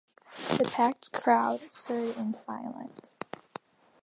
The 0.57 0.67
packed 0.67 1.11
crowd 1.11 1.71
stood 1.71 2.17
in 2.17 2.33
silence. 2.33 3.15